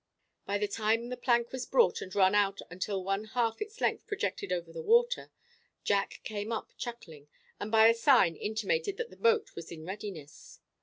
[0.47, 4.07] By the time the plank was brought and run out until one half its length
[4.07, 5.29] projected over the water,
[5.83, 7.27] Jack came up chuckling,
[7.59, 10.59] and by a sign intimated that the boat was in readiness.